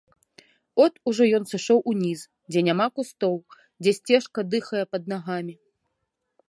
[0.85, 2.19] От ужо ён сышоў уніз,
[2.53, 3.35] дзе няма кустоў,
[3.81, 5.55] дзе сцежка дыхае пад нагамі.